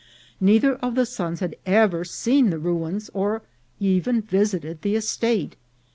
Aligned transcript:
Neither 0.39 0.77
of 0.77 0.95
the 0.95 1.05
sons 1.05 1.41
had 1.41 1.57
ever 1.63 2.03
seen 2.03 2.49
the 2.49 2.57
ruins 2.57 3.11
or 3.13 3.43
even 3.79 4.19
visited 4.23 4.81
the 4.81 4.95
estate. 4.95 5.55